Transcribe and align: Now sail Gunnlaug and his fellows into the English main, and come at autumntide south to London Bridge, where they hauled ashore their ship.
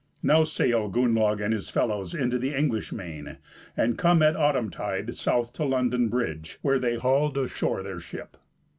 Now 0.23 0.43
sail 0.45 0.89
Gunnlaug 0.89 1.41
and 1.41 1.53
his 1.53 1.69
fellows 1.69 2.15
into 2.15 2.39
the 2.39 2.55
English 2.57 2.91
main, 2.91 3.37
and 3.77 3.99
come 3.99 4.23
at 4.23 4.33
autumntide 4.35 5.13
south 5.13 5.53
to 5.53 5.63
London 5.63 6.09
Bridge, 6.09 6.57
where 6.63 6.79
they 6.79 6.95
hauled 6.95 7.37
ashore 7.37 7.83
their 7.83 7.99
ship. 7.99 8.35